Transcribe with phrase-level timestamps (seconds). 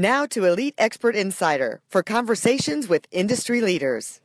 [0.00, 4.20] Now to Elite Expert Insider for conversations with industry leaders.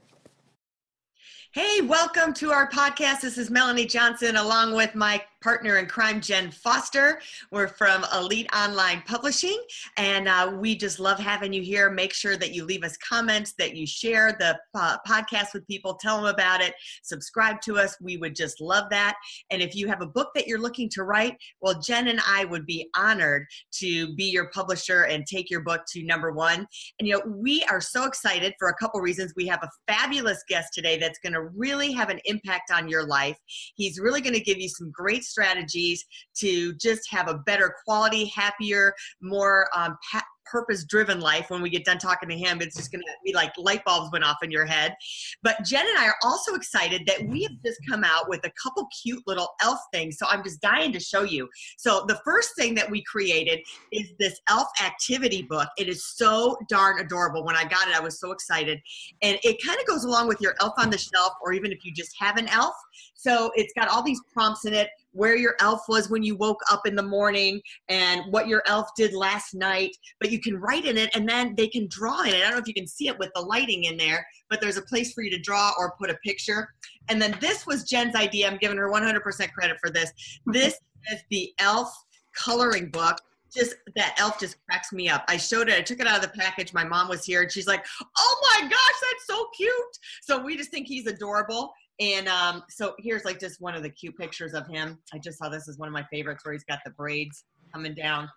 [1.52, 3.22] Hey, welcome to our podcast.
[3.22, 7.20] This is Melanie Johnson along with my partner in crime, Jen Foster.
[7.52, 9.62] We're from Elite Online Publishing,
[9.98, 11.92] and uh, we just love having you here.
[11.92, 15.96] Make sure that you leave us comments, that you share the uh, podcast with people,
[15.96, 17.98] tell them about it, subscribe to us.
[18.00, 19.16] We would just love that.
[19.52, 22.46] And if you have a book that you're looking to write, well, Jen and I
[22.46, 23.46] would be honored
[23.80, 26.66] to be your publisher and take your book to number one.
[27.00, 29.34] And you know, we are so excited for a couple reasons.
[29.36, 33.06] We have a fabulous guest today that's going to really have an impact on your
[33.06, 33.38] life.
[33.76, 38.26] He's really going to give you some great strategies to just have a better quality,
[38.26, 42.62] happier, more um, pa- purpose driven life when we get done talking to him.
[42.62, 44.96] It's just going to be like light bulbs went off in your head.
[45.42, 48.52] But jen and i are also excited that we have just come out with a
[48.62, 50.18] couple cute little elf things.
[50.18, 51.50] So i'm just dying to show you.
[51.78, 53.60] So the first thing that we created
[53.92, 55.70] is this elf activity book.
[55.78, 57.44] It is so darn adorable.
[57.44, 58.80] When i got it i was so excited.
[59.22, 61.84] And it kind of goes along with your elf on the shelf or even if
[61.84, 62.76] you just have an elf.
[63.16, 66.60] So it's got all these prompts in it where your elf was when you woke
[66.72, 69.96] up in the morning and what your elf did last night.
[70.20, 72.36] But you can write in it and then they can draw in it.
[72.36, 74.78] I don't know if you can see it with the lighting in there, but there's
[74.78, 76.68] a place for you to draw or put a picture.
[77.10, 78.50] And then this was Jen's idea.
[78.50, 80.12] I'm giving her 100% credit for this.
[80.48, 80.80] This
[81.12, 81.94] is the elf
[82.36, 83.18] coloring book
[83.56, 85.24] just that elf just cracks me up.
[85.28, 86.74] I showed it, I took it out of the package.
[86.74, 87.86] My mom was here and she's like,
[88.18, 89.74] Oh my gosh, that's so cute.
[90.22, 91.72] So we just think he's adorable.
[92.00, 94.98] And um, so here's like just one of the cute pictures of him.
[95.14, 97.94] I just saw this as one of my favorites where he's got the braids coming
[97.94, 98.30] down.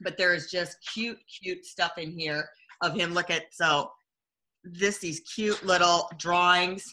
[0.00, 2.48] But there is just cute, cute stuff in here
[2.82, 3.12] of him.
[3.12, 3.90] Look at so
[4.64, 6.84] this these cute little drawings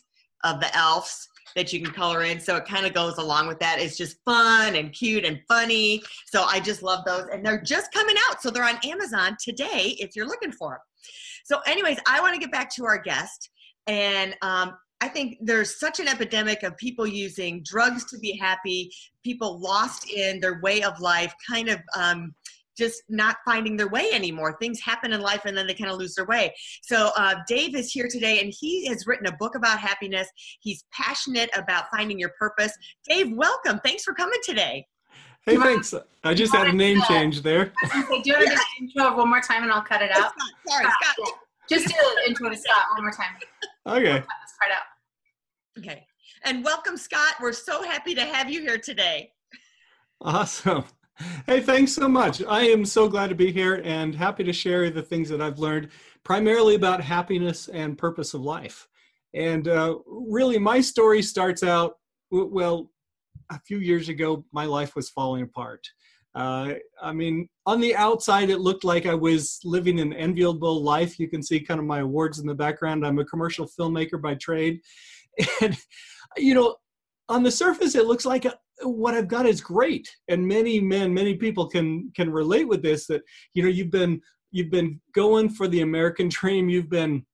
[0.44, 2.40] of the elves that you can color in.
[2.40, 3.80] So it kind of goes along with that.
[3.80, 6.02] It's just fun and cute and funny.
[6.28, 7.28] So I just love those.
[7.32, 8.42] And they're just coming out.
[8.42, 10.80] So they're on Amazon today if you're looking for them.
[11.46, 13.52] So, anyways, I want to get back to our guest.
[13.88, 14.74] And um,
[15.06, 18.92] I think there's such an epidemic of people using drugs to be happy,
[19.24, 22.34] people lost in their way of life, kind of um,
[22.76, 24.58] just not finding their way anymore.
[24.60, 26.56] Things happen in life and then they kind of lose their way.
[26.82, 30.28] So, uh, Dave is here today and he has written a book about happiness.
[30.62, 32.74] He's passionate about finding your purpose.
[33.08, 33.80] Dave, welcome.
[33.86, 34.88] Thanks for coming today.
[35.46, 35.94] Hey, thanks.
[36.24, 37.72] I just had a name change there.
[37.96, 40.32] Okay, do you want to just intro one more time and I'll cut it out?
[40.32, 41.16] Scott, sorry, Scott.
[41.16, 41.40] Scott.
[41.70, 43.36] Just do the intro to Scott one more time.
[43.86, 44.14] Okay.
[44.14, 44.95] Let's try it out.
[45.78, 46.06] Okay.
[46.44, 47.36] And welcome, Scott.
[47.42, 49.32] We're so happy to have you here today.
[50.22, 50.86] Awesome.
[51.46, 52.44] Hey, thanks so much.
[52.44, 55.60] I am so glad to be here and happy to share the things that I've
[55.60, 55.90] learned,
[56.24, 58.88] primarily about happiness and purpose of life.
[59.34, 61.96] And uh, really, my story starts out
[62.32, 62.90] well,
[63.52, 65.86] a few years ago, my life was falling apart.
[66.34, 71.18] Uh, I mean, on the outside, it looked like I was living an enviable life.
[71.20, 73.06] You can see kind of my awards in the background.
[73.06, 74.82] I'm a commercial filmmaker by trade.
[75.62, 75.78] And,
[76.38, 76.76] you know,
[77.30, 78.54] on the surface, it looks like uh,
[78.84, 80.10] what I've got is great.
[80.28, 83.22] And many men, many people can can relate with this that,
[83.54, 86.70] you know, you've been you've been going for the American dream.
[86.70, 87.26] You've been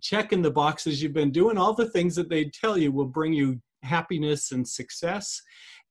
[0.00, 1.02] checking the boxes.
[1.02, 4.66] You've been doing all the things that they tell you will bring you happiness and
[4.66, 5.40] success.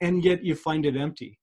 [0.01, 1.39] And yet you find it empty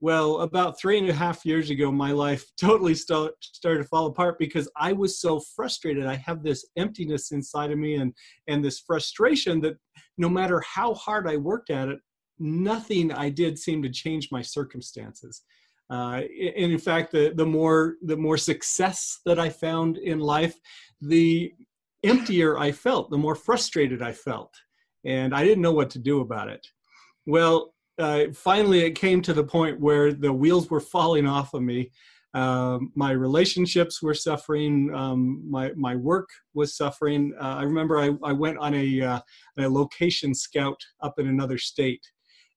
[0.00, 4.06] well, about three and a half years ago, my life totally st- started to fall
[4.06, 6.06] apart because I was so frustrated.
[6.06, 8.12] I have this emptiness inside of me and,
[8.46, 9.76] and this frustration that
[10.18, 11.98] no matter how hard I worked at it,
[12.38, 15.42] nothing I did seemed to change my circumstances.
[15.90, 16.20] Uh,
[16.56, 20.54] and in fact, the, the more the more success that I found in life,
[21.00, 21.52] the
[22.04, 24.54] emptier I felt, the more frustrated I felt,
[25.06, 26.66] and I didn't know what to do about it.
[27.26, 31.62] Well, uh, finally it came to the point where the wheels were falling off of
[31.62, 31.90] me.
[32.34, 34.94] Um, my relationships were suffering.
[34.94, 37.32] Um, my my work was suffering.
[37.40, 39.20] Uh, I remember I, I went on a, uh,
[39.58, 42.06] a location scout up in another state,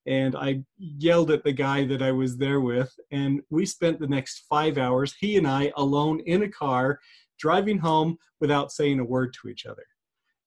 [0.05, 4.07] and I yelled at the guy that I was there with, and we spent the
[4.07, 6.99] next five hours, he and I, alone in a car,
[7.39, 9.85] driving home without saying a word to each other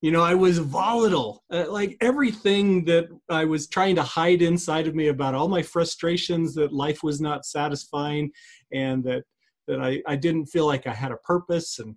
[0.04, 1.42] you know i was volatile.
[1.50, 5.62] Uh, like everything that i was trying to hide inside of me about all my
[5.62, 8.30] frustrations that life was not satisfying
[8.70, 9.22] and that
[9.66, 11.96] that i, I didn't feel like i had a purpose and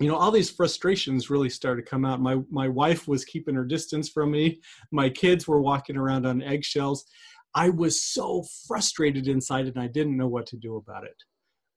[0.00, 2.20] you know all these frustrations really started to come out.
[2.20, 4.60] My my wife was keeping her distance from me.
[4.92, 7.04] My kids were walking around on eggshells.
[7.54, 11.18] I was so frustrated inside and i didn't know what to do about it.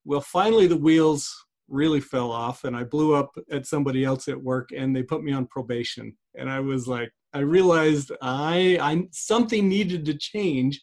[0.06, 1.34] Well finally the wheels
[1.70, 5.24] really fell off and i blew up at somebody else at work and they put
[5.24, 10.82] me on probation and i was like i realized i i something needed to change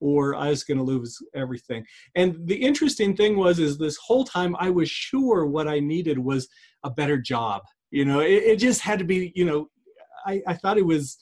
[0.00, 1.84] or I was going to lose everything.
[2.14, 6.18] And the interesting thing was, is this whole time I was sure what I needed
[6.18, 6.48] was
[6.84, 7.62] a better job.
[7.90, 9.32] You know, it, it just had to be.
[9.34, 9.68] You know,
[10.26, 11.18] I, I thought it was,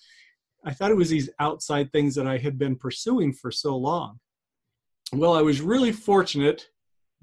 [0.64, 4.18] I thought it was these outside things that I had been pursuing for so long.
[5.12, 6.66] Well, I was really fortunate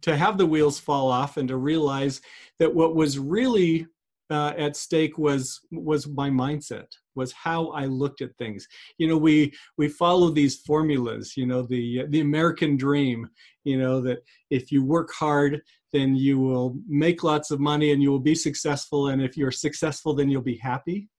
[0.01, 2.21] to have the wheels fall off and to realize
[2.59, 3.87] that what was really
[4.31, 8.65] uh, at stake was was my mindset was how i looked at things.
[8.97, 13.29] You know we we follow these formulas you know the the american dream
[13.65, 14.19] you know that
[14.49, 15.61] if you work hard
[15.91, 19.51] then you will make lots of money and you will be successful and if you're
[19.51, 21.09] successful then you'll be happy.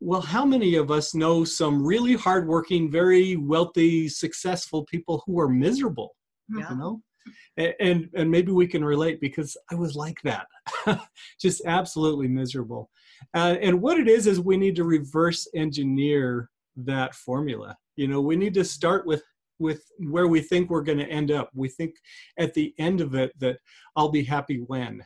[0.00, 5.48] Well how many of us know some really hardworking very wealthy successful people who are
[5.48, 6.14] miserable
[6.48, 6.70] yeah.
[6.70, 7.02] you know
[7.56, 10.46] and and maybe we can relate because i was like that.
[11.40, 12.90] Just absolutely miserable.
[13.34, 17.76] Uh, and what it is is we need to reverse engineer that formula.
[17.96, 19.22] You know we need to start with
[19.58, 21.50] with where we think we're going to end up.
[21.52, 21.96] We think
[22.38, 23.58] at the end of it that
[23.96, 25.04] i'll be happy when.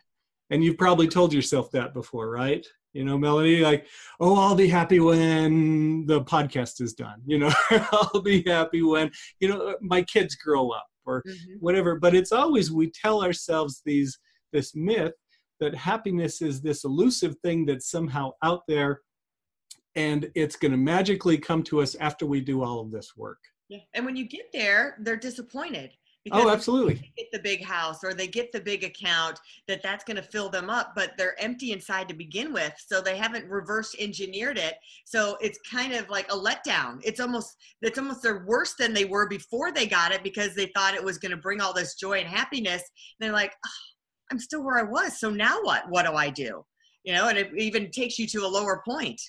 [0.50, 2.66] And you've probably told yourself that before right?
[2.92, 3.86] You know melanie like
[4.20, 7.22] oh i'll be happy when the podcast is done.
[7.24, 9.10] You know i'll be happy when
[9.40, 11.54] you know my kids grow up or mm-hmm.
[11.60, 14.18] whatever but it's always we tell ourselves these
[14.52, 15.12] this myth
[15.60, 19.00] that happiness is this elusive thing that's somehow out there
[19.94, 23.38] and it's going to magically come to us after we do all of this work
[23.68, 23.78] yeah.
[23.94, 25.90] and when you get there they're disappointed
[26.30, 26.94] Oh, because oh, absolutely.
[26.94, 30.22] They get the big house or they get the big account that that's going to
[30.22, 32.72] fill them up, but they're empty inside to begin with.
[32.78, 34.76] So they haven't reverse engineered it.
[35.04, 37.00] So it's kind of like a letdown.
[37.02, 40.70] It's almost, it's almost they're worse than they were before they got it because they
[40.76, 42.82] thought it was going to bring all this joy and happiness.
[42.82, 43.70] And they're like, oh,
[44.30, 45.18] I'm still where I was.
[45.18, 45.88] So now what?
[45.88, 46.64] What do I do?
[47.02, 49.20] You know, and it even takes you to a lower point.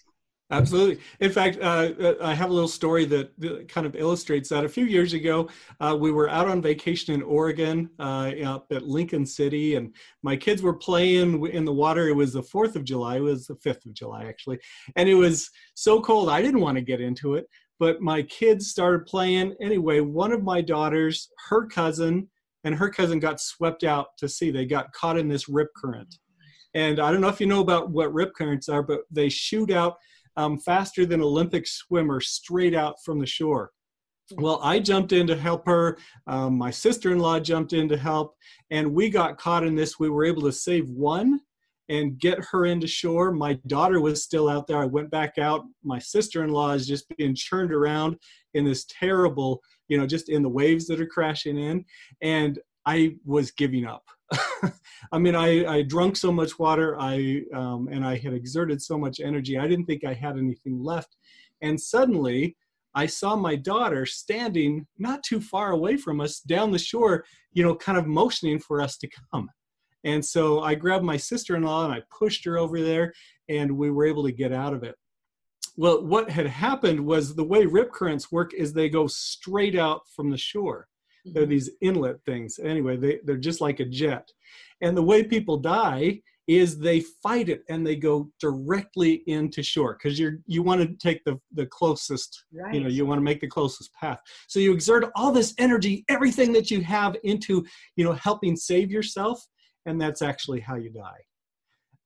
[0.53, 0.99] Absolutely.
[1.19, 4.63] In fact, uh, uh, I have a little story that kind of illustrates that.
[4.63, 8.83] A few years ago, uh, we were out on vacation in Oregon, uh, up at
[8.83, 12.07] Lincoln City, and my kids were playing in the water.
[12.07, 14.59] It was the 4th of July, it was the 5th of July, actually.
[14.95, 17.47] And it was so cold, I didn't want to get into it,
[17.79, 19.55] but my kids started playing.
[19.59, 22.29] Anyway, one of my daughters, her cousin,
[22.63, 24.51] and her cousin got swept out to sea.
[24.51, 26.15] They got caught in this rip current.
[26.75, 29.69] And I don't know if you know about what rip currents are, but they shoot
[29.69, 29.97] out
[30.37, 33.71] um, faster than Olympic swimmer straight out from the shore.
[34.35, 35.97] Well, I jumped in to help her.
[36.27, 38.35] Um, my sister in law jumped in to help,
[38.71, 39.99] and we got caught in this.
[39.99, 41.39] We were able to save one
[41.89, 43.31] and get her into shore.
[43.31, 44.77] My daughter was still out there.
[44.77, 45.65] I went back out.
[45.83, 48.17] My sister in law is just being churned around
[48.53, 51.83] in this terrible, you know, just in the waves that are crashing in.
[52.21, 54.03] And I was giving up.
[55.11, 58.97] I mean, I, I drunk so much water, I um, and I had exerted so
[58.97, 59.57] much energy.
[59.57, 61.15] I didn't think I had anything left,
[61.61, 62.55] and suddenly
[62.95, 67.63] I saw my daughter standing not too far away from us down the shore, you
[67.63, 69.49] know, kind of motioning for us to come.
[70.03, 73.13] And so I grabbed my sister-in-law and I pushed her over there,
[73.49, 74.95] and we were able to get out of it.
[75.75, 80.01] Well, what had happened was the way rip currents work is they go straight out
[80.15, 80.87] from the shore.
[81.25, 81.51] They're mm-hmm.
[81.51, 82.59] these inlet things.
[82.61, 84.29] Anyway, they, they're just like a jet.
[84.81, 89.97] And the way people die is they fight it and they go directly into shore
[89.97, 92.73] because you're you want to take the the closest right.
[92.73, 96.03] you know you want to make the closest path so you exert all this energy
[96.09, 97.65] everything that you have into
[97.95, 99.41] you know helping save yourself
[99.85, 101.21] and that's actually how you die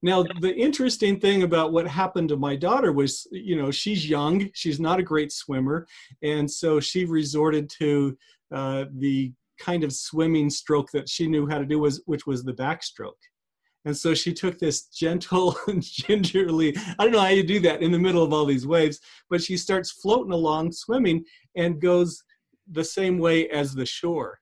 [0.03, 4.47] now the interesting thing about what happened to my daughter was you know she's young
[4.53, 5.88] she's not a great swimmer
[6.21, 8.15] and so she resorted to
[8.53, 12.43] uh, the kind of swimming stroke that she knew how to do was which was
[12.43, 13.11] the backstroke.
[13.85, 17.81] And so she took this gentle and gingerly i don't know how you do that
[17.81, 18.99] in the middle of all these waves
[19.29, 21.23] but she starts floating along swimming
[21.55, 22.21] and goes
[22.71, 24.39] the same way as the shore.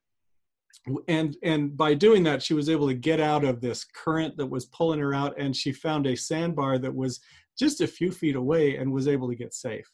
[1.07, 4.45] And and by doing that she was able to get out of this current that
[4.45, 7.19] was pulling her out and she found a sandbar that was
[7.57, 9.89] just a few feet away and was able to get safe.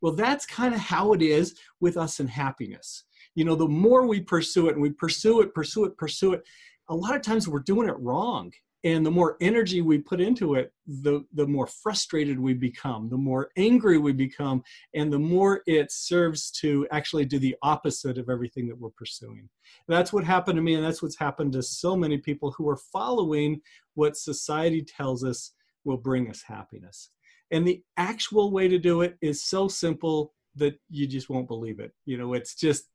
[0.00, 3.04] Well that's kind of how it is with us in happiness
[3.34, 6.42] you know the more we pursue it and we pursue it pursue it pursue it
[6.88, 8.52] a lot of times we're doing it wrong.
[8.84, 13.16] And the more energy we put into it the the more frustrated we become the
[13.16, 14.60] more angry we become
[14.92, 19.48] and the more it serves to actually do the opposite of everything that we're pursuing.
[19.86, 22.76] That's what happened to me and that's what's happened to so many people who are
[22.76, 23.60] following
[23.94, 25.52] what society tells us
[25.84, 27.10] will bring us happiness.
[27.52, 31.78] And the actual way to do it is so simple that you just won't believe
[31.78, 31.92] it.
[32.04, 32.88] You know it's just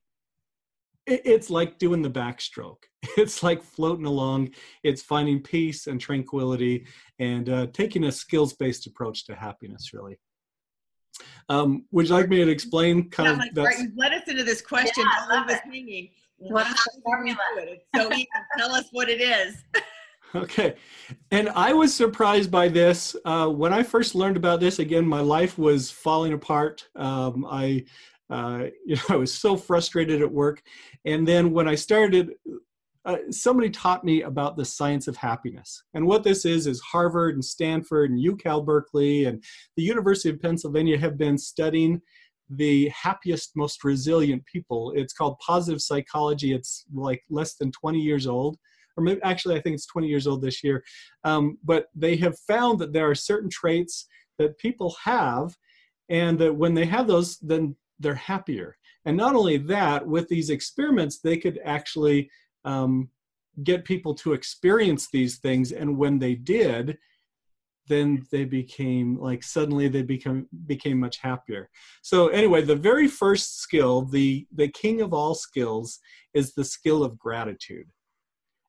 [1.07, 2.83] it's like doing the backstroke.
[3.17, 4.49] It's like floating along.
[4.83, 6.85] It's finding peace and tranquility
[7.17, 10.19] and uh, taking a skills based approach to happiness, really.
[11.49, 13.79] Um, would you like me to explain kind yeah, of that?
[13.79, 15.03] You led us into this question.
[15.03, 16.09] Yeah, I love us hanging.
[16.37, 17.39] What is the formula?
[17.57, 17.87] It?
[17.95, 18.09] So
[18.57, 19.55] tell us what it is.
[20.35, 20.75] okay.
[21.31, 23.15] And I was surprised by this.
[23.25, 26.87] Uh, when I first learned about this, again, my life was falling apart.
[26.95, 27.85] Um, I
[28.29, 30.61] uh, you know, I was so frustrated at work.
[31.05, 32.33] And then when I started,
[33.05, 35.81] uh, somebody taught me about the science of happiness.
[35.93, 39.43] And what this is, is Harvard and Stanford and UCal Berkeley and
[39.77, 42.01] the University of Pennsylvania have been studying
[42.49, 44.93] the happiest, most resilient people.
[44.95, 46.53] It's called positive psychology.
[46.53, 48.57] It's like less than 20 years old.
[48.95, 50.83] Or maybe, actually, I think it's 20 years old this year.
[51.23, 54.07] Um, but they have found that there are certain traits
[54.39, 55.55] that people have,
[56.09, 58.77] and that when they have those, then they're happier.
[59.05, 62.29] And not only that, with these experiments, they could actually
[62.65, 63.09] um,
[63.63, 65.71] get people to experience these things.
[65.71, 66.97] And when they did,
[67.87, 71.69] then they became like suddenly they become became much happier
[72.01, 75.99] so anyway the very first skill the the king of all skills
[76.33, 77.87] is the skill of gratitude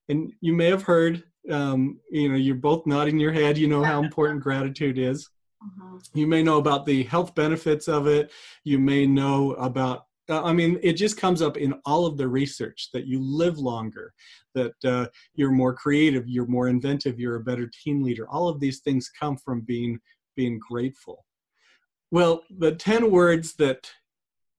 [0.08, 3.82] and you may have heard um, you know you're both nodding your head you know
[3.82, 5.28] how important gratitude is
[5.62, 5.98] uh-huh.
[6.14, 8.30] You may know about the health benefits of it.
[8.64, 12.28] You may know about, uh, I mean, it just comes up in all of the
[12.28, 14.12] research that you live longer,
[14.54, 18.28] that uh, you're more creative, you're more inventive, you're a better team leader.
[18.28, 19.98] All of these things come from being
[20.36, 21.24] being grateful.
[22.12, 23.90] Well, the 10 words that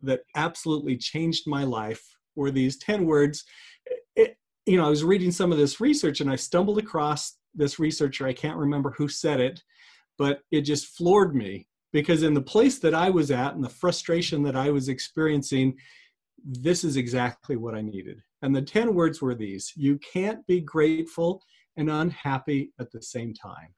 [0.01, 2.03] that absolutely changed my life
[2.35, 3.43] were these 10 words.
[4.15, 7.79] It, you know, I was reading some of this research and I stumbled across this
[7.79, 8.27] researcher.
[8.27, 9.61] I can't remember who said it,
[10.19, 13.69] but it just floored me because in the place that I was at and the
[13.69, 15.75] frustration that I was experiencing,
[16.45, 18.21] this is exactly what I needed.
[18.43, 21.41] And the 10 words were these You can't be grateful
[21.77, 23.73] and unhappy at the same time.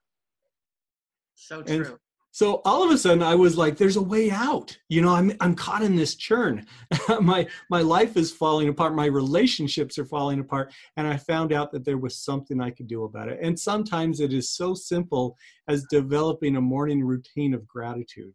[1.36, 1.76] So true.
[1.76, 1.98] And
[2.32, 4.78] so all of a sudden i was like there's a way out.
[4.90, 6.66] You know i'm i'm caught in this churn.
[7.22, 8.96] My my life is falling apart.
[8.96, 10.74] My relationships are falling apart.
[10.98, 13.40] And i found out that there was something i could do about it.
[13.42, 18.34] And sometimes it is so simple as developing a morning routine of gratitude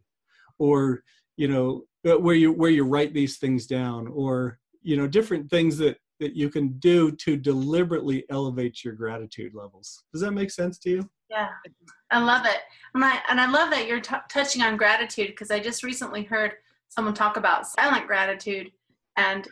[0.58, 1.02] or
[1.36, 5.50] you know uh, where you where you write these things down or you know different
[5.50, 10.04] things that that you can do to deliberately elevate your gratitude levels.
[10.12, 11.48] Does that make sense to you yeah,
[12.10, 12.58] I love it.
[12.94, 16.22] And I, and I love that you're t- touching on gratitude because I just recently
[16.22, 16.52] heard
[16.88, 18.70] someone talk about silent gratitude
[19.16, 19.46] and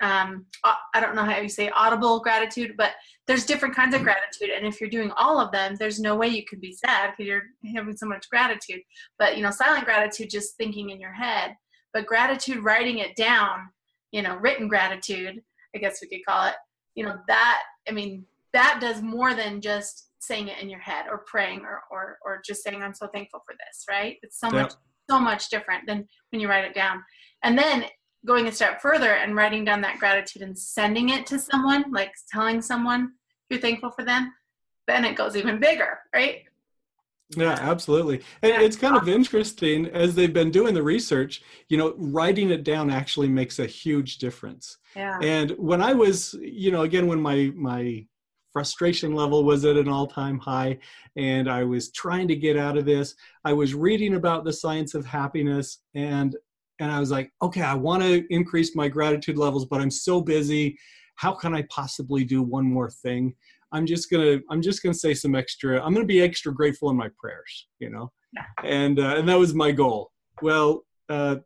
[0.00, 2.92] um, I don't know how you say audible gratitude, but
[3.26, 4.50] there's different kinds of gratitude.
[4.50, 7.28] And if you're doing all of them, there's no way you could be sad because
[7.28, 7.42] you're
[7.74, 8.80] having so much gratitude.
[9.18, 11.54] But, you know, silent gratitude, just thinking in your head,
[11.92, 13.68] but gratitude, writing it down,
[14.10, 15.42] you know, written gratitude,
[15.74, 16.54] I guess we could call it,
[16.94, 21.06] you know, that, I mean, that does more than just saying it in your head
[21.10, 24.16] or praying or or, or just saying i'm so thankful for this right?
[24.22, 24.72] It's so much
[25.10, 27.02] so much different than when you write it down.
[27.42, 27.84] And then
[28.26, 32.12] going a step further and writing down that gratitude and sending it to someone like
[32.30, 33.12] telling someone
[33.48, 34.32] you're thankful for them
[34.86, 36.42] then it goes even bigger right?
[37.36, 38.22] Yeah absolutely.
[38.42, 38.60] And yeah.
[38.60, 42.90] it's kind of interesting as they've been doing the research you know writing it down
[42.90, 44.78] actually makes a huge difference.
[44.96, 45.18] Yeah.
[45.22, 48.04] And when i was you know again when my my
[48.58, 50.76] frustration level was at an all-time high
[51.14, 53.14] and i was trying to get out of this.
[53.44, 56.34] I was reading about the science of happiness and
[56.80, 60.20] and i was like okay i want to increase my gratitude levels but i'm so
[60.20, 60.76] busy.
[61.14, 63.32] How can i possibly do one more thing?
[63.70, 66.96] I'm just gonna i'm just gonna say some extra i'm gonna be extra grateful in
[66.96, 68.10] my prayers you know?
[68.34, 68.42] Yeah.
[68.64, 70.10] and uh, and that was my goal.
[70.42, 71.36] Well uh,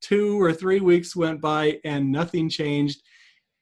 [0.00, 3.02] two or three weeks went by and nothing changed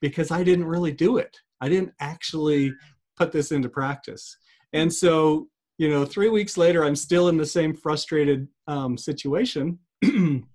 [0.00, 1.37] because i didn't really do it.
[1.61, 2.73] I didn't actually
[3.21, 4.35] put this into practice.
[4.73, 9.79] And so, you know, three weeks later, I'm still in the same frustrated um, situation.
[10.03, 10.47] and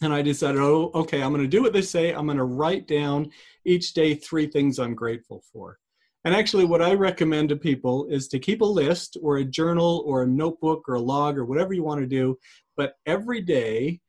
[0.00, 2.12] I decided, oh, okay, I'm going to do what they say.
[2.12, 3.30] I'm going to write down
[3.64, 5.78] each day three things I'm grateful for.
[6.24, 10.04] And actually, what I recommend to people is to keep a list or a journal
[10.06, 12.38] or a notebook or a log or whatever you want to do.
[12.76, 14.00] But every day,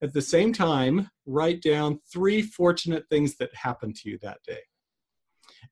[0.00, 4.60] at the same time, write down three fortunate things that happened to you that day.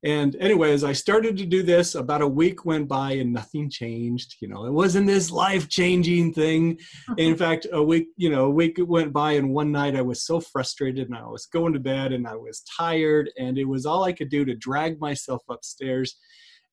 [0.06, 3.68] And anyway, as I started to do this, about a week went by and nothing
[3.68, 4.36] changed.
[4.40, 6.78] You know, it wasn't this life-changing thing.
[7.18, 7.34] In mm-hmm.
[7.34, 10.38] fact, a week, you know, a week went by, and one night I was so
[10.38, 14.04] frustrated, and I was going to bed, and I was tired, and it was all
[14.04, 16.16] I could do to drag myself upstairs.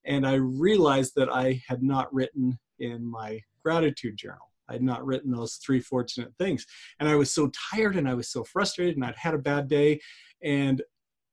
[0.06, 4.48] And I realized that I had not written in my gratitude journal.
[4.68, 6.66] I had not written those three fortunate things.
[7.00, 9.68] And I was so tired and I was so frustrated and I'd had a bad
[9.68, 10.00] day.
[10.42, 10.82] And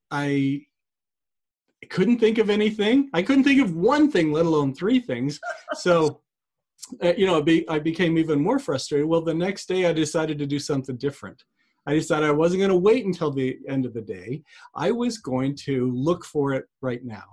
[0.10, 0.65] I
[1.91, 3.10] couldn't think of anything.
[3.13, 5.39] I couldn't think of one thing, let alone three things.
[5.74, 6.21] So,
[7.03, 9.07] uh, you know, be, I became even more frustrated.
[9.07, 11.43] Well, the next day I decided to do something different.
[11.86, 14.41] I decided I wasn't going to wait until the end of the day.
[14.75, 17.24] I was going to look for it right now.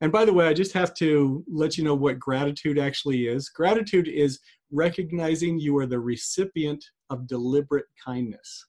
[0.00, 3.48] And by the way, I just have to let you know what gratitude actually is.
[3.48, 4.40] Gratitude is
[4.70, 8.66] recognizing you are the recipient of deliberate kindness.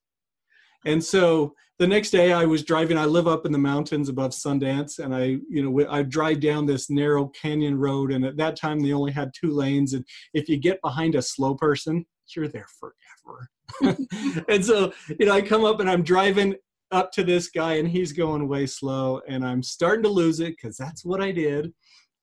[0.85, 4.31] And so the next day I was driving, I live up in the mountains above
[4.31, 8.11] Sundance and I, you know, I drive down this narrow canyon road.
[8.11, 9.93] And at that time they only had two lanes.
[9.93, 13.97] And if you get behind a slow person, you're there forever.
[14.47, 16.55] and so, you know, I come up and I'm driving
[16.91, 20.55] up to this guy and he's going way slow and I'm starting to lose it
[20.55, 21.73] because that's what I did.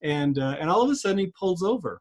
[0.02, 2.00] And, uh, and all of a sudden he pulls over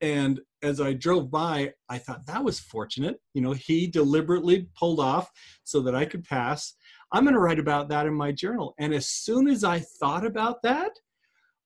[0.00, 3.20] and as I drove by, I thought that was fortunate.
[3.34, 5.30] You know, he deliberately pulled off
[5.64, 6.74] so that I could pass.
[7.12, 8.74] I'm going to write about that in my journal.
[8.78, 10.92] And as soon as I thought about that,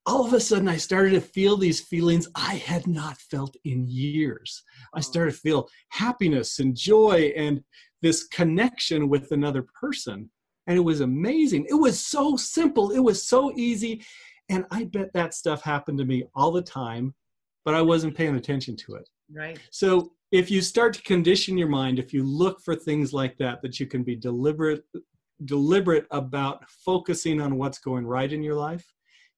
[0.05, 3.87] all of a sudden I started to feel these feelings I had not felt in
[3.89, 4.63] years.
[4.95, 5.03] I oh.
[5.03, 7.63] started to feel happiness and joy and
[8.03, 10.31] this connection with another person.
[10.67, 11.67] And it was amazing.
[11.69, 14.05] It was so simple, it was so easy.
[14.49, 17.15] And I bet that stuff happened to me all the time
[17.65, 19.09] but I wasn't paying attention to it.
[19.35, 19.59] Right.
[19.71, 23.63] So if you start to condition your mind, if you look for things like that,
[23.63, 24.85] that you can be deliberate,
[25.45, 28.85] deliberate about focusing on what's going right in your life,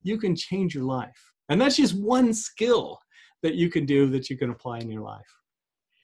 [0.03, 1.33] you can change your life.
[1.49, 2.99] And that's just one skill
[3.43, 5.23] that you can do that you can apply in your life.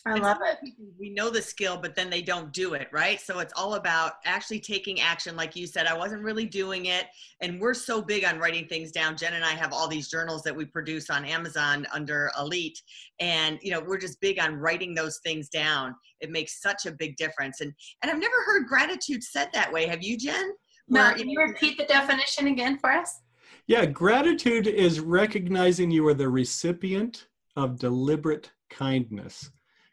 [0.06, 0.72] I love it.
[0.98, 3.20] We know the skill, but then they don't do it, right?
[3.20, 5.36] So it's all about actually taking action.
[5.36, 7.06] Like you said, I wasn't really doing it.
[7.42, 9.16] And we're so big on writing things down.
[9.16, 12.80] Jen and I have all these journals that we produce on Amazon under Elite.
[13.20, 15.94] And, you know, we're just big on writing those things down.
[16.20, 17.60] It makes such a big difference.
[17.60, 17.72] And
[18.02, 19.86] and I've never heard gratitude said that way.
[19.86, 20.52] Have you, Jen?
[20.88, 23.20] No, can you repeat the definition again for us?
[23.66, 29.50] Yeah, gratitude is recognizing you are the recipient of deliberate kindness.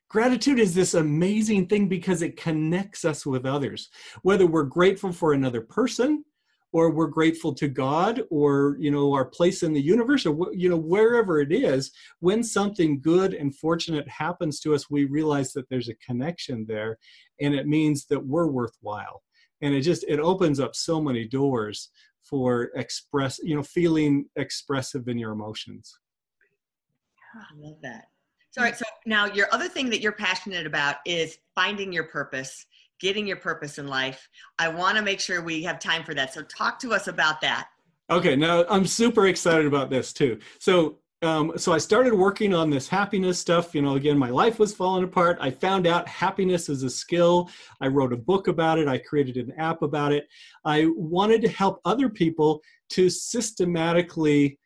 [0.09, 3.89] Gratitude is this amazing thing because it connects us with others.
[4.21, 6.23] Whether we're grateful for another person,
[6.73, 10.69] or we're grateful to God, or you know our place in the universe, or you
[10.69, 11.91] know wherever it is.
[12.19, 16.97] When something good and fortunate happens to us, we realize that there's a connection there,
[17.41, 19.23] and it means that we're worthwhile.
[19.61, 21.89] And it just it opens up so many doors
[22.23, 25.97] for express, you know, feeling expressive in your emotions.
[27.35, 27.47] Ah.
[27.51, 28.09] I love that.
[28.57, 32.65] So, right, so now your other thing that you're passionate about is finding your purpose,
[32.99, 34.27] getting your purpose in life.
[34.57, 36.33] I want to make sure we have time for that.
[36.33, 37.69] So talk to us about that.
[38.09, 40.39] Okay, now I'm super excited about this too.
[40.57, 43.75] So um, so I started working on this happiness stuff.
[43.75, 45.37] You know, again, my life was falling apart.
[45.41, 47.49] I found out happiness is a skill.
[47.81, 48.87] I wrote a book about it.
[48.87, 50.27] I created an app about it.
[50.63, 54.59] I wanted to help other people to systematically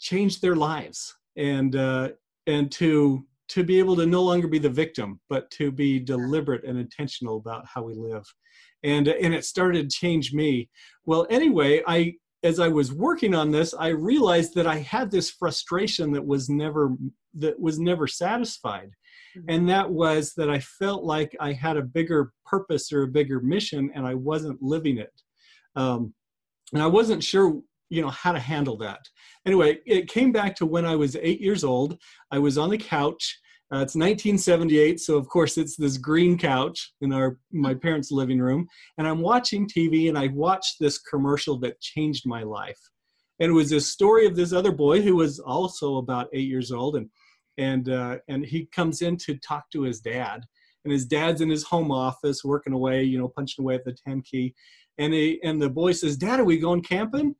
[0.00, 2.10] change their lives and uh,
[2.46, 6.64] and to to be able to no longer be the victim, but to be deliberate
[6.64, 8.24] and intentional about how we live.
[8.82, 10.70] And, and it started to change me.
[11.04, 15.30] Well, anyway, I, as I was working on this, I realized that I had this
[15.30, 16.96] frustration that was never,
[17.34, 18.90] that was never satisfied.
[19.36, 19.50] Mm-hmm.
[19.50, 23.40] And that was that I felt like I had a bigger purpose or a bigger
[23.40, 25.12] mission and I wasn't living it.
[25.76, 26.14] Um,
[26.72, 27.60] and I wasn't sure
[27.92, 29.00] you know how to handle that
[29.44, 31.98] anyway it came back to when i was eight years old
[32.30, 33.38] i was on the couch
[33.72, 38.38] uh, it's 1978, so of course it's this green couch in our my parents' living
[38.38, 38.66] room,
[38.98, 42.78] and I'm watching TV, and I watched this commercial that changed my life.
[43.40, 46.70] And it was this story of this other boy who was also about eight years
[46.70, 47.08] old, and
[47.56, 50.44] and uh, and he comes in to talk to his dad,
[50.84, 53.96] and his dad's in his home office working away, you know, punching away at the
[54.06, 54.54] 10 key,
[54.98, 57.34] and he and the boy says, "Dad, are we going camping?"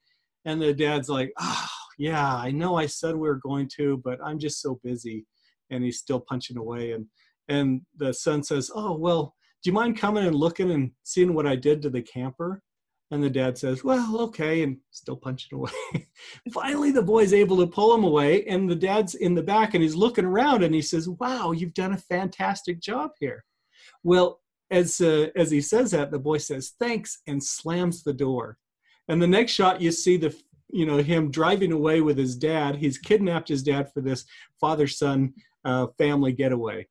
[0.47, 1.68] And the dad's like, "Oh,
[1.99, 5.27] yeah, I know I said we were going to, but I'm just so busy."
[5.72, 6.92] And he's still punching away.
[6.92, 7.06] And
[7.48, 11.46] and the son says oh well do you mind coming and looking and seeing what
[11.46, 12.62] i did to the camper?
[13.11, 15.70] And the dad says well okay and still punching away.
[16.52, 19.82] Finally the boy's able to pull him away and the dad's in the back and
[19.82, 23.44] he's looking around and he says wow you've done a fantastic job here.
[24.02, 28.58] Well as uh, as he says that the boy says thanks and slams the door.
[29.08, 30.35] And the next shot you see the
[30.70, 32.76] you know him driving away with his dad.
[32.76, 34.24] He's kidnapped his dad for this
[34.61, 36.87] father son uh, family getaway.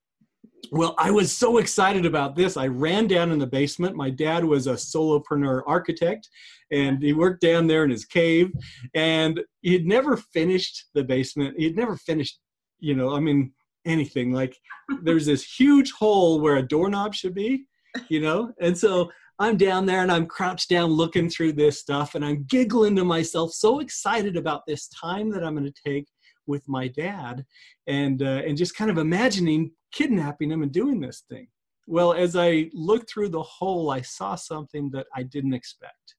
[0.72, 2.56] Well, I was so excited about this.
[2.56, 3.96] I ran down in the basement.
[3.96, 6.30] My dad was a solopreneur architect,
[6.72, 8.52] and he worked down there in his cave.
[8.94, 11.60] And he'd never finished the basement.
[11.60, 12.40] He'd never finished,
[12.80, 13.52] you know, I mean,
[13.86, 14.32] anything.
[14.32, 14.56] Like
[15.02, 17.66] there's this huge hole where a doorknob should be,
[18.10, 18.54] you know.
[18.62, 22.44] And so I'm down there and I'm crouched down looking through this stuff, and I'm
[22.44, 26.08] giggling to myself, so excited about this time that I'm going to take
[26.48, 27.46] with my dad
[27.88, 31.48] and uh, and just kind of imagining kidnapping him and doing this thing.
[31.88, 36.16] Well as i looked through the hole i saw something that i didn't expect.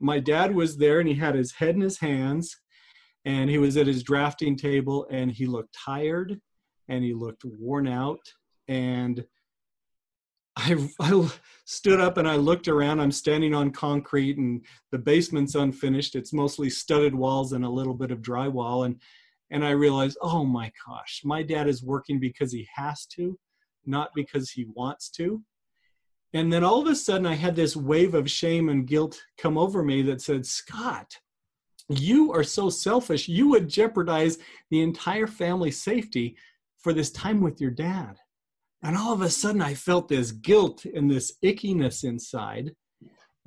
[0.00, 2.56] My dad was there and he had his head in his hands
[3.24, 6.40] and he was at his drafting table and he looked tired
[6.88, 8.20] and he looked worn out
[8.68, 9.24] and
[10.56, 11.30] I, I,
[11.64, 13.00] stood up and I looked around.
[13.00, 16.14] I'm standing on concrete and the basement's unfinished.
[16.14, 18.86] It's mostly studded walls and a little bit of drywall.
[18.86, 19.00] And,
[19.50, 23.38] and I realized, oh my gosh, my dad is working because he has to,
[23.86, 25.42] not because he wants to.
[26.34, 29.56] And then all of a sudden, I had this wave of shame and guilt come
[29.56, 31.16] over me that said, Scott,
[31.88, 33.28] you are so selfish.
[33.28, 34.38] You would jeopardize
[34.70, 36.36] the entire family's safety
[36.78, 38.18] for this time with your dad.
[38.84, 42.72] And all of a sudden, I felt this guilt and this ickiness inside.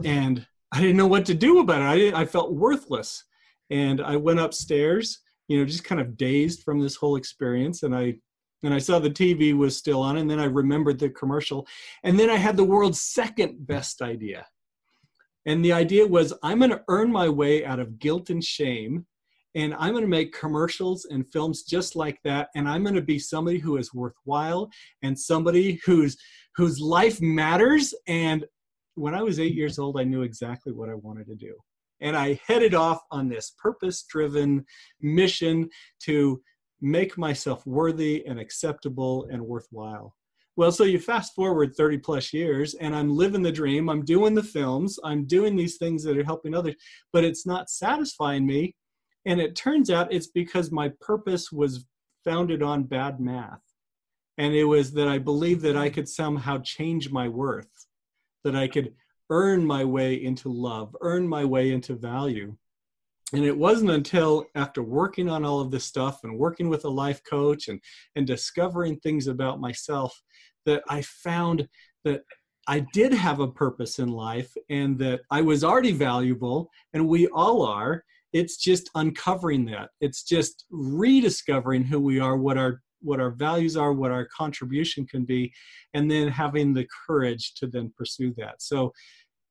[0.04, 2.14] And I didn't know what to do about it.
[2.14, 3.24] I, I felt worthless.
[3.70, 7.84] And I went upstairs, you know, just kind of dazed from this whole experience.
[7.84, 8.16] And I
[8.64, 11.68] and I saw the TV was still on, and then I remembered the commercial.
[12.04, 14.48] And then I had the world's second best idea.
[15.46, 19.06] And the idea was I'm going to earn my way out of guilt and shame
[19.58, 22.50] and I'm going to make commercials and films just like that.
[22.56, 24.70] And I'm going to be somebody who is worthwhile
[25.02, 26.16] and somebody whose
[26.56, 27.94] whose life matters.
[28.08, 28.46] And
[28.94, 31.56] when I was eight years old, I knew exactly what I wanted to do.
[32.02, 34.64] And I headed off on this purpose driven
[35.02, 35.70] mission
[36.04, 36.40] to
[36.80, 40.14] make myself worthy and acceptable and worthwhile.
[40.56, 43.90] Well, so you fast forward 30 plus years, and I'm living the dream.
[43.90, 45.00] I'm doing the films.
[45.04, 46.76] I'm doing these things that are helping others,
[47.12, 48.76] but it's not satisfying me
[49.26, 51.86] and it turns out it's because my purpose was
[52.24, 53.62] founded on bad math.
[54.38, 57.88] And it was that I believed that I could somehow change my worth,
[58.44, 58.94] that I could
[59.30, 62.56] earn my way into love, earn my way into value.
[63.34, 66.90] And it wasn't until after working on all of this stuff and working with a
[66.90, 67.82] life coach and,
[68.16, 70.22] and discovering things about myself
[70.66, 71.68] that I found
[72.06, 72.24] that
[72.68, 77.28] I did have a purpose in life and that I was already valuable, and we
[77.28, 79.90] all are, it's just uncovering that.
[80.02, 85.06] It's just rediscovering who we are what our what our values are what our contribution
[85.06, 85.54] can be
[85.94, 88.62] and then having the courage to then pursue that.
[88.62, 88.92] So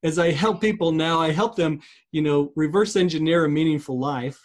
[0.05, 1.81] as i help people now i help them
[2.13, 4.39] you know reverse engineer a meaningful life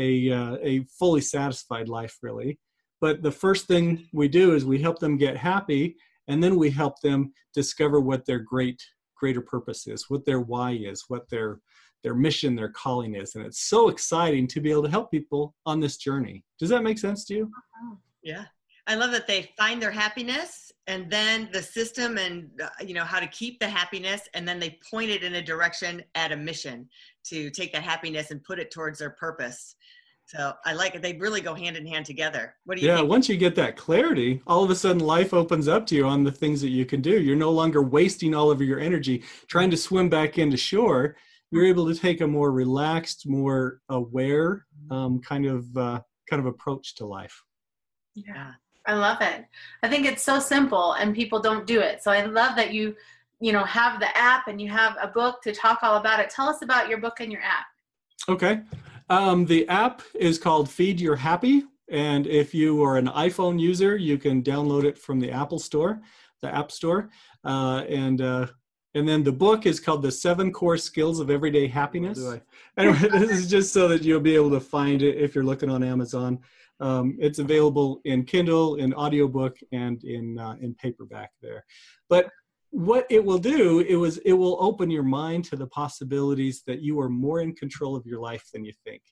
[0.00, 2.58] a uh, a fully satisfied life really.
[3.00, 5.96] But the first thing we do is we help them get happy
[6.28, 8.80] and then we help them discover what their great
[9.16, 11.60] greater purpose is what their why is what their
[12.02, 13.34] their mission, their calling is.
[13.34, 16.44] And it's so exciting to be able to help people on this journey.
[16.58, 17.50] Does that make sense to you?
[18.22, 18.44] Yeah.
[18.86, 23.04] I love that they find their happiness and then the system and uh, you know
[23.04, 26.36] how to keep the happiness and then they point it in a direction at a
[26.36, 26.88] mission
[27.26, 29.76] to take that happiness and put it towards their purpose.
[30.24, 31.02] So I like it.
[31.02, 32.54] They really go hand in hand together.
[32.64, 33.10] What do you Yeah, think?
[33.10, 36.24] once you get that clarity, all of a sudden life opens up to you on
[36.24, 37.20] the things that you can do.
[37.20, 41.16] You're no longer wasting all of your energy trying to swim back into shore
[41.50, 46.46] you're able to take a more relaxed, more aware um, kind of uh, kind of
[46.46, 47.42] approach to life.
[48.14, 48.52] Yeah,
[48.86, 49.44] I love it.
[49.82, 52.02] I think it's so simple, and people don't do it.
[52.02, 52.94] So I love that you,
[53.40, 56.30] you know, have the app and you have a book to talk all about it.
[56.30, 57.66] Tell us about your book and your app.
[58.28, 58.60] Okay,
[59.08, 63.96] um, the app is called Feed Your Happy, and if you are an iPhone user,
[63.96, 66.00] you can download it from the Apple Store,
[66.42, 67.10] the App Store,
[67.44, 68.46] uh, and uh,
[68.94, 72.18] and then the book is called The Seven Core Skills of Everyday Happiness.
[72.76, 75.70] Anyway, this is just so that you'll be able to find it if you're looking
[75.70, 76.38] on Amazon.
[76.80, 81.64] Um, it's available in Kindle, in audiobook, and in uh, in paperback there.
[82.08, 82.30] But
[82.70, 86.80] what it will do it was it will open your mind to the possibilities that
[86.80, 89.02] you are more in control of your life than you think.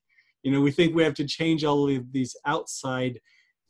[0.43, 3.21] You know, we think we have to change all of these outside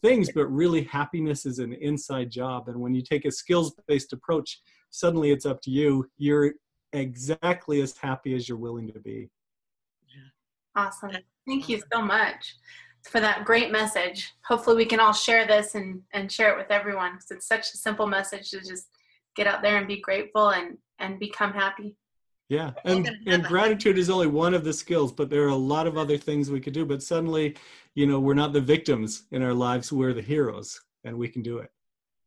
[0.02, 2.68] things, but really happiness is an inside job.
[2.68, 6.08] And when you take a skills-based approach, suddenly it's up to you.
[6.16, 6.54] You're
[6.92, 9.30] exactly as happy as you're willing to be.
[10.76, 11.10] Awesome.
[11.46, 12.56] Thank you so much
[13.02, 14.32] for that great message.
[14.46, 17.72] Hopefully, we can all share this and, and share it with everyone because it's such
[17.74, 18.88] a simple message to just
[19.34, 21.96] get out there and be grateful and, and become happy.
[22.48, 25.86] Yeah, and and gratitude is only one of the skills, but there are a lot
[25.86, 26.86] of other things we could do.
[26.86, 27.56] But suddenly,
[27.94, 31.42] you know, we're not the victims in our lives; we're the heroes, and we can
[31.42, 31.70] do it.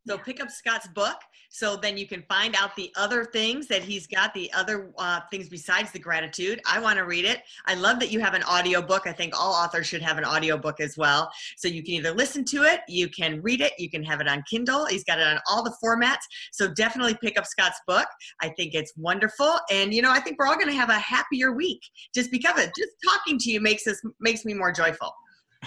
[0.08, 1.18] So pick up Scott's book.
[1.54, 5.20] So then you can find out the other things that he's got, the other uh,
[5.30, 6.62] things besides the gratitude.
[6.66, 7.42] I want to read it.
[7.66, 9.06] I love that you have an audio book.
[9.06, 11.30] I think all authors should have an audio book as well.
[11.58, 14.30] So you can either listen to it, you can read it, you can have it
[14.30, 14.86] on Kindle.
[14.86, 16.24] He's got it on all the formats.
[16.54, 18.08] So definitely pick up Scott's book.
[18.42, 19.60] I think it's wonderful.
[19.70, 21.82] And you know, I think we're all going to have a happier week
[22.16, 22.72] just because of it.
[22.78, 25.14] Just talking to you makes us makes me more joyful.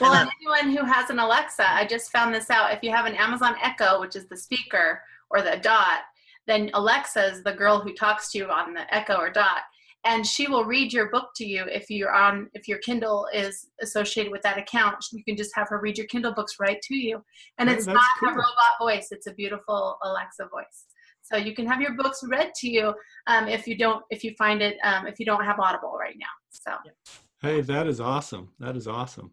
[0.01, 2.73] Well, and anyone who has an Alexa, I just found this out.
[2.73, 6.01] If you have an Amazon Echo, which is the speaker or the dot,
[6.47, 9.63] then Alexa is the girl who talks to you on the Echo or dot,
[10.05, 13.69] and she will read your book to you if you're on if your Kindle is
[13.81, 14.97] associated with that account.
[15.13, 17.23] You can just have her read your Kindle books right to you,
[17.59, 18.31] and oh, it's not cool.
[18.31, 20.87] a robot voice; it's a beautiful Alexa voice.
[21.23, 22.95] So you can have your books read to you
[23.29, 26.17] um, if you don't if you find it um, if you don't have Audible right
[26.19, 26.27] now.
[26.51, 26.73] So.
[27.41, 28.51] Hey, that is awesome.
[28.59, 29.31] That is awesome.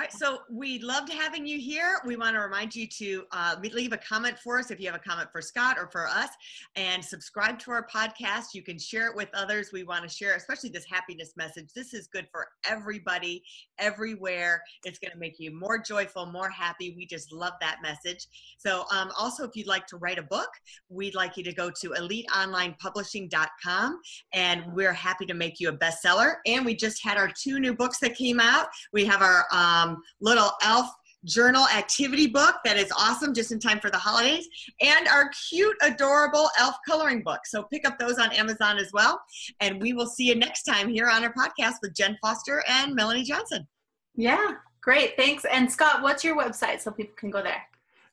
[0.00, 2.00] All right, so we loved having you here.
[2.06, 4.94] We want to remind you to uh, leave a comment for us if you have
[4.94, 6.30] a comment for Scott or for us,
[6.74, 8.54] and subscribe to our podcast.
[8.54, 9.72] You can share it with others.
[9.74, 11.74] We want to share, especially this happiness message.
[11.74, 13.44] This is good for everybody,
[13.78, 14.62] everywhere.
[14.86, 16.94] It's going to make you more joyful, more happy.
[16.96, 18.26] We just love that message.
[18.56, 20.48] So, um, also, if you'd like to write a book,
[20.88, 24.00] we'd like you to go to eliteonlinepublishing.com,
[24.32, 26.36] and we're happy to make you a bestseller.
[26.46, 28.68] And we just had our two new books that came out.
[28.94, 30.90] We have our um, um, little elf
[31.24, 34.48] journal activity book that is awesome just in time for the holidays
[34.80, 37.40] and our cute adorable elf coloring book.
[37.44, 39.20] So pick up those on amazon as well
[39.60, 42.94] and we will see you next time here on our podcast with jen foster and
[42.94, 43.68] melanie johnson.
[44.14, 45.44] Yeah great thanks.
[45.44, 47.62] And scott what's your website so people can go there?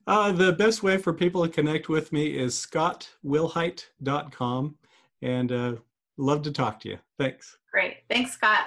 [0.06, 4.76] Uh, the best way for people to connect with me is scottwilhite.com
[5.22, 5.76] and uh,
[6.18, 6.98] love to talk to you.
[7.18, 7.56] Thanks.
[7.72, 8.66] Great thanks scott